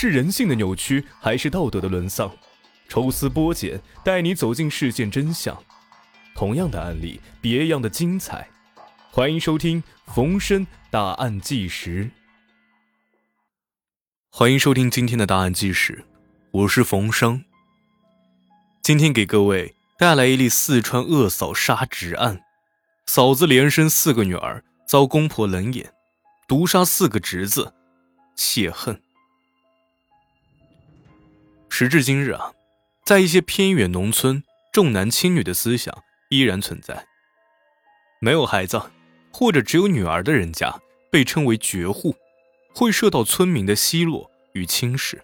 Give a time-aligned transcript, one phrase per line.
[0.00, 2.30] 是人性的扭曲，还是道德的沦丧？
[2.88, 5.60] 抽丝剥茧，带你走进事件真相。
[6.36, 8.48] 同样的案例，别样的精彩。
[9.10, 12.08] 欢迎收听冯生大案纪实。
[14.30, 16.04] 欢迎收听今天的大案纪实，
[16.52, 17.44] 我是冯生。
[18.80, 22.40] 今天给各位带来一例四川恶嫂杀侄案，
[23.06, 25.92] 嫂子连生四个女儿，遭公婆冷眼，
[26.46, 27.74] 毒杀四个侄子，
[28.36, 29.02] 泄恨。
[31.80, 32.52] 时至今日啊，
[33.04, 34.42] 在一些偏远农村，
[34.72, 35.96] 重男轻女的思想
[36.28, 37.06] 依然存在。
[38.20, 38.82] 没有孩子
[39.30, 40.76] 或者只有女儿的人家，
[41.08, 42.16] 被称为绝户，
[42.74, 45.22] 会受到村民的奚落与轻视。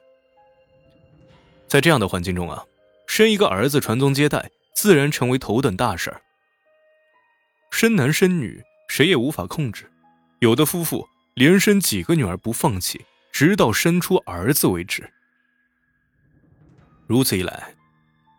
[1.66, 2.64] 在这样的环境中啊，
[3.08, 6.22] 生一个儿子传宗接代，自然成为头等大事儿。
[7.72, 9.90] 生男生女，谁也无法控制，
[10.38, 15.10] 有的夫妇连生几个女儿不放弃，直到生出儿子为止。
[17.06, 17.74] 如此一来，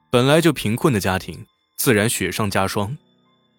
[0.10, 2.98] 本来就贫困的家庭自然雪上加霜。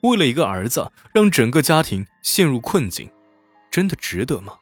[0.03, 3.11] 为了一个儿子，让整个家庭陷入困境，
[3.71, 4.55] 真的值得吗？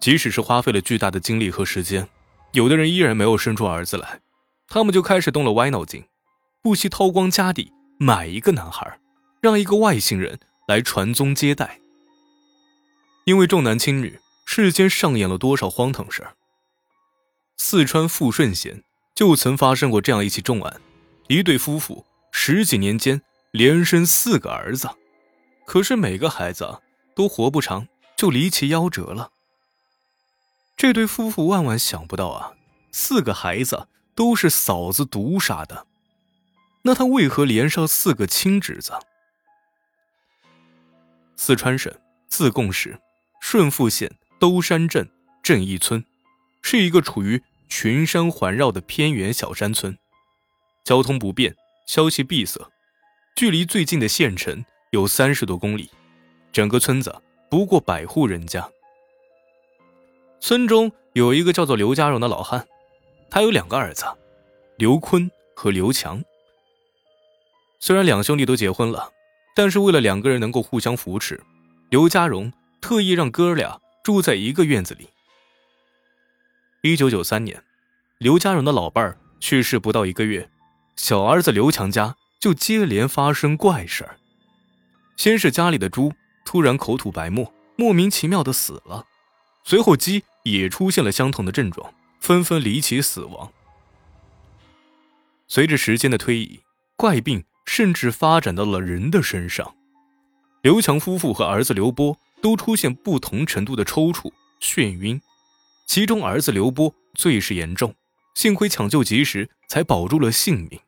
[0.00, 2.08] 即使是花费了巨大的精力和时间，
[2.52, 4.20] 有的人依然没有生出儿子来，
[4.68, 6.04] 他们就开始动了歪脑筋，
[6.62, 8.98] 不惜掏光家底买一个男孩，
[9.40, 11.80] 让一个外星人来传宗接代。
[13.24, 16.34] 因为重男轻女，世间上演了多少荒唐事儿？
[17.62, 18.82] 四川富顺县
[19.14, 20.80] 就曾发生过这样一起重案：
[21.28, 24.88] 一对夫妇十几年间连生四个儿子，
[25.66, 26.80] 可是每个孩子
[27.14, 27.86] 都活不长，
[28.16, 29.30] 就离奇夭折了。
[30.74, 32.54] 这对夫妇万万想不到啊，
[32.92, 35.86] 四个孩子都是嫂子毒杀的，
[36.82, 38.94] 那他为何连上四个亲侄子？
[41.36, 41.94] 四川省
[42.26, 42.98] 自贡市
[43.38, 45.08] 顺富县兜山镇
[45.42, 46.02] 镇义村，
[46.62, 49.96] 是一个处于群山环绕的偏远小山村，
[50.84, 51.54] 交通不便，
[51.86, 52.60] 消息闭塞，
[53.36, 55.88] 距离最近的县城有三十多公里。
[56.52, 57.14] 整个村子
[57.48, 58.68] 不过百户人家。
[60.40, 62.66] 村中有一个叫做刘家荣的老汉，
[63.30, 64.04] 他有两个儿子，
[64.76, 66.22] 刘坤和刘强。
[67.78, 69.10] 虽然两兄弟都结婚了，
[69.54, 71.40] 但是为了两个人能够互相扶持，
[71.88, 72.52] 刘家荣
[72.82, 75.08] 特意让哥俩住在一个院子里。
[76.82, 77.62] 一九九三年，
[78.16, 80.48] 刘家荣的老伴儿去世不到一个月，
[80.96, 84.16] 小儿子刘强家就接连发生怪事儿。
[85.14, 86.10] 先是家里的猪
[86.42, 89.04] 突然口吐白沫，莫名其妙的死了，
[89.62, 93.52] 随后鸡也出现了相同的症状，纷纷离奇死亡。
[95.48, 96.60] 随着时间的推移，
[96.96, 99.74] 怪病甚至发展到了人的身上。
[100.62, 104.32] 刘强夫妇和儿子刘波都出现不同程度的抽搐、
[104.62, 105.20] 眩晕。
[105.90, 107.92] 其中儿子刘波最是严重，
[108.36, 110.78] 幸亏抢救及时，才保住了性命。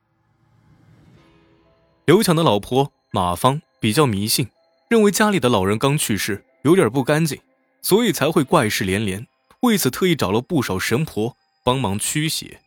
[2.04, 4.48] 刘强的老婆马芳比较迷信，
[4.88, 7.36] 认为家里的老人刚去世，有点不干净，
[7.80, 9.26] 所以才会怪事连连。
[9.62, 12.60] 为此，特意找了不少神婆帮忙驱邪。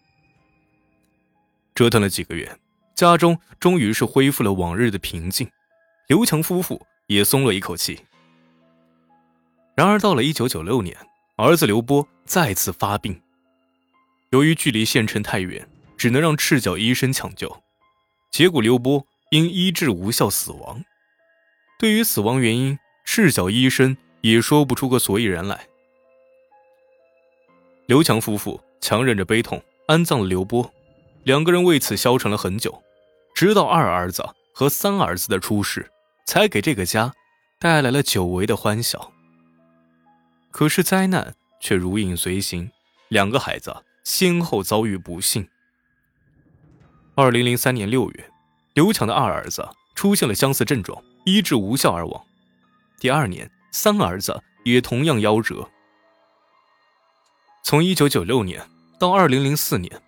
[1.73, 2.59] 折腾了几个月，
[2.95, 5.49] 家中终于是恢复了往日的平静，
[6.07, 7.97] 刘强夫妇也松了一口气。
[9.73, 10.97] 然而，到了一九九六年。
[11.37, 13.21] 儿子刘波再次发病，
[14.29, 17.61] 由于距离县城太远，只能让赤脚医生抢救。
[18.31, 20.81] 结果刘波因医治无效死亡。
[21.77, 25.67] 对于死亡原因，赤脚医生也说不出个所以然来。
[27.85, 30.73] 刘强夫妇强忍着悲痛安葬了刘波，
[31.23, 32.81] 两个人为此消沉了很久，
[33.33, 35.91] 直到二儿子和三儿子的出世，
[36.25, 37.13] 才给这个家
[37.59, 39.11] 带来了久违的欢笑。
[40.57, 42.71] 可是灾难却如影随形，
[43.09, 45.45] 两个孩子先后遭遇不幸。
[47.13, 48.31] 二零零三年六月，
[48.73, 52.25] 刘强的二儿子出现了相似症状，医治无效而亡。
[53.01, 55.69] 第二年，三儿子也同样夭折。
[57.61, 58.65] 从一九九六年
[58.97, 60.01] 到二零零四年，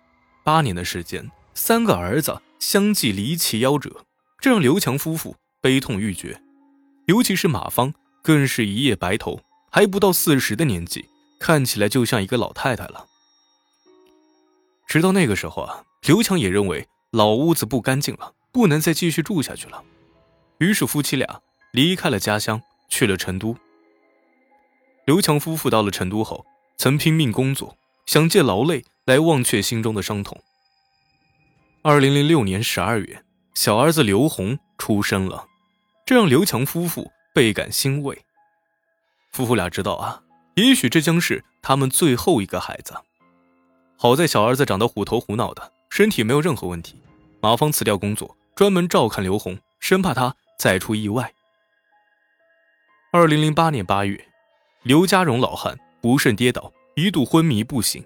[0.46, 4.06] 八年的时间，三个儿子相继离奇夭折，
[4.40, 6.40] 这让刘强夫妇悲痛欲绝，
[7.04, 7.92] 尤其是马芳，
[8.22, 9.42] 更是一夜白头。
[9.70, 11.06] 还不到四十的年纪，
[11.38, 13.06] 看起来就像一个老太太了。
[14.86, 19.84] 直到那个时候啊，刘强也认为老屋子不干净了，不能再继续住下去了。
[20.58, 21.40] 于是夫妻俩
[21.72, 23.56] 离开了家乡，去了成都。
[25.04, 26.44] 刘强夫妇到了成都后，
[26.78, 27.76] 曾拼命工作，
[28.06, 30.42] 想借劳累来忘却心中的伤痛。
[31.82, 33.22] 二零零六年十二月，
[33.54, 35.46] 小儿子刘红出生了，
[36.04, 38.18] 这让刘强夫妇倍感欣慰。
[39.30, 40.22] 夫妇俩知道啊，
[40.54, 42.94] 也许这将是他们最后一个孩子。
[43.96, 47.00] 好在小儿子长得虎头虎脑的，身体没有任何问题。
[47.40, 51.32] 马芳辞掉工作，专门照看刘红，生怕他再出意外。
[53.12, 54.28] 二零零八年八月，
[54.82, 58.04] 刘家荣老汉不慎跌倒，一度昏迷不醒，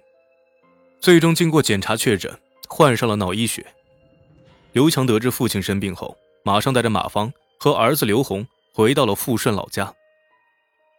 [1.01, 2.39] 最终经过检查确诊
[2.69, 3.67] 患上了脑溢血。
[4.73, 9.93] 刘强得知父亲生病后，马上带着马芳和儿子刘红回到了富顺老家。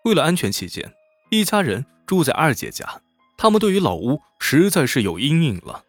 [0.04, 0.94] 为了安全起见，
[1.30, 3.02] 一家人住在二姐家。
[3.38, 5.84] 他们对于老屋实在是有阴影了。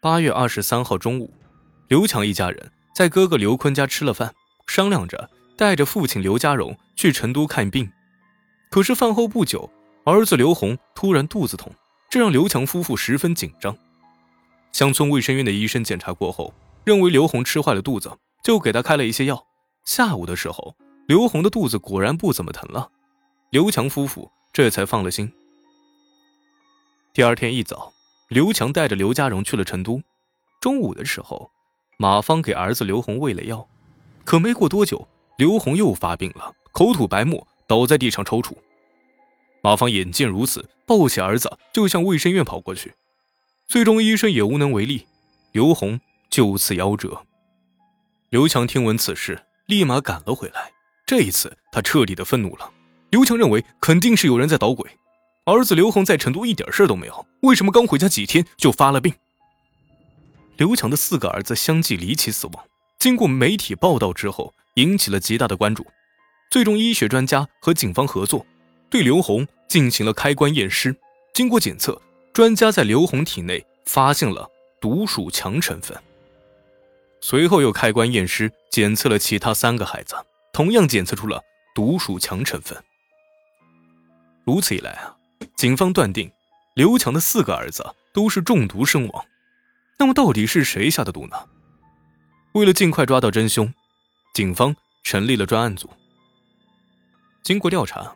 [0.00, 1.32] 八月二十三号中午，
[1.88, 4.34] 刘强一家人在哥哥刘坤家吃了饭，
[4.66, 5.30] 商量着。
[5.56, 7.90] 带着父亲刘家荣去成都看病，
[8.70, 9.68] 可是饭后不久，
[10.04, 11.72] 儿子刘红突然肚子痛，
[12.08, 13.76] 这让刘强夫妇十分紧张。
[14.70, 16.54] 乡村卫生院的医生检查过后，
[16.84, 19.44] 认为刘红吃坏了肚子，就给他开了一些药。
[19.84, 20.76] 下午的时候，
[21.08, 22.90] 刘红的肚子果然不怎么疼了，
[23.48, 25.32] 刘强夫妇这才放了心。
[27.14, 27.90] 第二天一早，
[28.28, 30.02] 刘强带着刘家荣去了成都。
[30.60, 31.50] 中午的时候，
[31.96, 33.66] 马芳给儿子刘红喂了药，
[34.22, 35.08] 可没过多久。
[35.38, 38.54] 刘红又发病了，口吐白沫，倒在地上抽搐。
[39.62, 42.92] 马芳眼见如此，抱起儿子就向卫生院跑过去。
[43.66, 45.06] 最终医生也无能为力，
[45.52, 47.24] 刘红就此夭折。
[48.28, 50.70] 刘强听闻此事，立马赶了回来。
[51.08, 52.70] 这一次，他彻底的愤怒了。
[53.08, 54.86] 刘强认为肯定是有人在捣鬼。
[55.46, 59.14] 儿子刘红在成都一点事都没有，为什么刚回家几天就发了病？
[60.58, 62.62] 刘强的四个儿子相继离奇死亡。
[62.98, 64.52] 经过媒体报道之后。
[64.74, 65.84] 引起了极大的关注，
[66.52, 68.46] 最终医学专家和警方合作，
[68.88, 70.94] 对刘红进行了开棺验尸。
[71.34, 72.00] 经过检测，
[72.32, 74.48] 专家在刘红体内发现了
[74.80, 76.00] 毒鼠强成分。
[77.20, 80.14] 随后又开棺验尸，检测了其他三个孩子，
[80.58, 81.40] 同样检测出了
[81.72, 82.76] 毒鼠强成分。
[84.44, 85.16] 如此一来啊，
[85.54, 86.28] 警方断定
[86.74, 89.24] 刘强的四个儿子都是中毒身亡。
[90.00, 91.36] 那么到底是谁下的毒呢？
[92.54, 93.72] 为了尽快抓到真凶。
[94.34, 94.74] 警方
[95.04, 95.88] 成立了专案组。
[97.44, 98.12] 经过调查，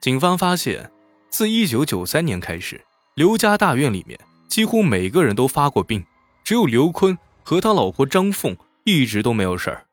[0.00, 0.90] 警方发现，
[1.28, 2.82] 自1993年开始，
[3.14, 6.02] 刘家大院里面几乎每个人都发过病，
[6.44, 9.84] 只有刘坤和他老婆张凤一直都没有事儿。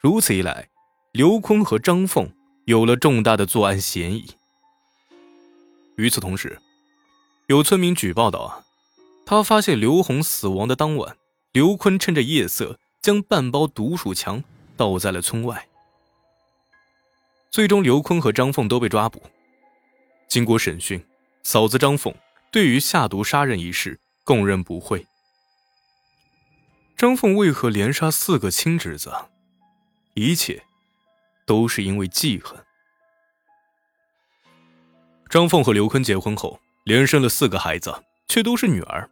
[0.00, 0.70] 如此一来，
[1.12, 2.32] 刘坤和张凤
[2.64, 4.34] 有了重大的作案嫌疑。
[5.96, 6.58] 与此同时，
[7.48, 8.64] 有村民举报道啊，
[9.26, 11.18] 他发现刘红死亡的当晚，
[11.52, 14.42] 刘坤趁着夜色将半包毒鼠强。
[14.74, 15.68] 倒在了村外。
[17.50, 19.22] 最终，刘坤和张凤都被抓捕。
[20.26, 21.04] 经过审讯，
[21.42, 22.12] 嫂子张凤
[22.50, 25.06] 对于下毒杀人一事供认不讳。
[26.96, 29.12] 张凤为何连杀四个亲侄子？
[30.14, 30.64] 一切
[31.46, 32.58] 都是因为记恨。
[35.28, 39.08] 张凤和刘坤结婚后，连生了四个孩子，却都是女儿，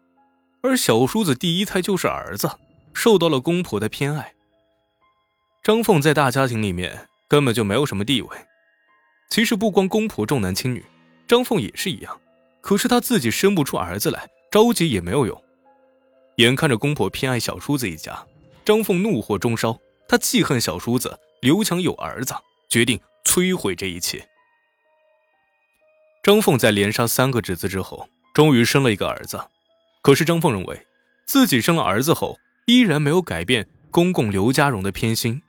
[0.62, 2.50] 而小叔子第一胎就是儿子，
[2.92, 4.34] 受到了公婆的偏爱。
[5.62, 8.28] 张凤在大家庭里面根本就没有什么地位。
[9.30, 10.84] 其实不光公婆重男轻女，
[11.26, 12.20] 张凤也是一样。
[12.60, 15.44] 可是她自己生不出儿子来，着急也没有用。
[16.36, 18.26] 眼看着公婆偏爱小叔子一家，
[18.64, 19.78] 张凤怒火中烧，
[20.08, 22.34] 她记恨小叔子刘强有儿子，
[22.68, 24.28] 决定摧毁这一切。
[26.22, 29.42] 张凤在连杀三个侄子之后，终于生了一个儿子。
[30.02, 30.86] 可是张凤认为，
[31.26, 35.42] 自己生了儿子后，依然没有改变公公刘家荣的偏心。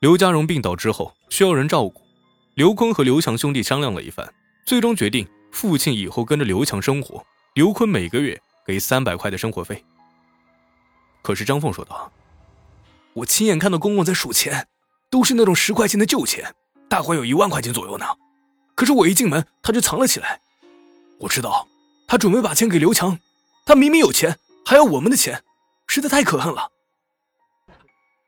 [0.00, 2.02] 刘家荣病倒之后需要人照顾，
[2.54, 4.30] 刘坤和刘强兄弟商量了一番，
[4.66, 7.24] 最终决定父亲以后跟着刘强生活，
[7.54, 9.82] 刘坤每个月给三百块的生活费。
[11.22, 12.12] 可是张凤说道
[13.14, 14.68] ：“我亲眼看到公公在数钱，
[15.10, 16.54] 都是那种十块钱的旧钱，
[16.88, 18.06] 大概有一万块钱左右呢。
[18.74, 20.40] 可是我一进门他就藏了起来，
[21.18, 21.66] 我知道
[22.06, 23.18] 他准备把钱给刘强，
[23.64, 25.42] 他明明有钱还要我们的钱，
[25.86, 26.70] 实在太可恨了。”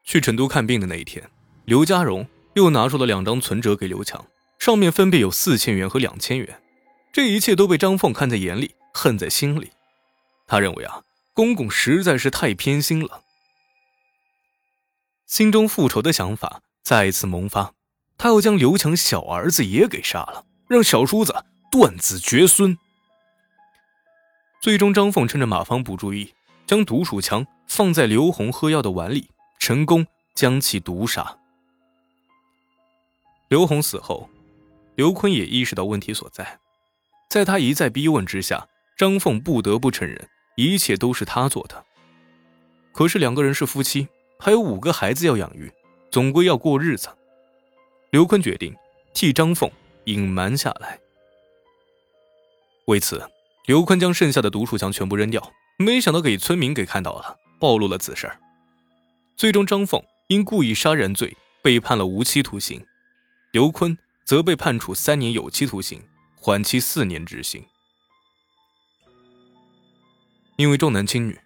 [0.04, 1.22] 去成都看病的那一天。
[1.66, 4.24] 刘家荣又拿出了两张存折给刘强，
[4.58, 6.62] 上面分别有四千元和两千元。
[7.12, 9.70] 这一切都被张凤看在眼里，恨在心里。
[10.46, 11.02] 他认为啊，
[11.34, 13.20] 公公实在是太偏心了，
[15.28, 17.74] 心中复仇的想法再次萌发。
[18.16, 22.76] 他要将刘强小儿子也给杀了，让小叔子断子绝孙。
[24.60, 26.34] 最终，张凤趁着马芳不注意，
[26.66, 29.30] 将毒鼠强放在刘红喝药的碗里，
[29.60, 30.04] 成功
[30.34, 31.38] 将其毒杀。
[33.46, 34.28] 刘红死后，
[34.96, 36.58] 刘坤也意识到问题所在，
[37.28, 38.66] 在他一再逼问之下，
[38.96, 41.84] 张凤不得不承认一切都是他做的。
[42.92, 44.08] 可是两个人是夫妻，
[44.38, 45.70] 还有五个孩子要养育，
[46.10, 47.08] 总归要过日子。
[48.10, 48.74] 刘坤决定
[49.12, 49.70] 替张凤
[50.04, 50.98] 隐瞒下来。
[52.86, 53.28] 为此，
[53.66, 58.30] 刘坤将剩下的毒鼠强全部扔掉，没想到给村民给看到了，暴露了此事。
[59.36, 62.82] 最终，张凤因故意杀人罪被判了无期徒刑，
[63.52, 66.00] 刘坤则被判处三年有期徒刑，
[66.36, 67.64] 缓期四年执行。
[70.56, 71.38] 因为重男轻女，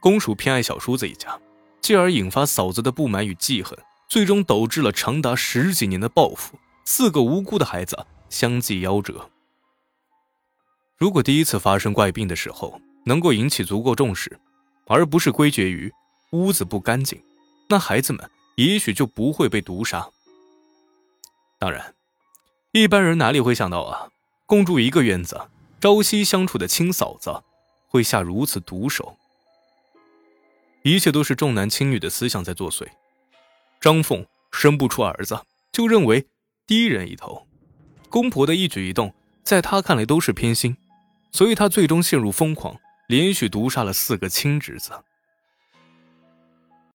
[0.00, 1.38] 公署偏爱小叔子一家，
[1.80, 3.78] 继而引发嫂子的不满与记恨，
[4.08, 9.30] 最终导致了长达十几年的报复，四个无辜的孩子相继夭折。
[10.96, 14.38] 如果第一次发生怪病的时候能够引起足够重视，
[14.86, 15.92] 而不是归结于
[16.30, 17.22] 屋子不干净，
[17.68, 20.08] 那孩子们也许就不会被毒杀。
[21.58, 21.94] 当然，
[22.72, 24.08] 一般人哪里会想到啊，
[24.46, 25.48] 共住一个院子、
[25.80, 27.42] 朝夕相处的亲嫂子。
[27.88, 29.16] 会下如此毒手，
[30.86, 32.86] 一切都是重男轻女的思想在作祟。
[33.80, 35.36] 张凤生不出儿子，
[35.72, 36.28] 就认为
[36.64, 37.48] 低人一头，
[38.08, 39.12] 公婆的一举一动，
[39.42, 40.76] 在他看来都是偏心，
[41.32, 42.76] 所以他最终陷入疯狂，
[43.08, 44.92] 连续毒杀了四个亲侄子。